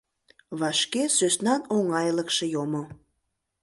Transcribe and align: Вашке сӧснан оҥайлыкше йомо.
Вашке 0.59 1.03
сӧснан 1.17 1.61
оҥайлыкше 1.75 2.45
йомо. 2.53 2.83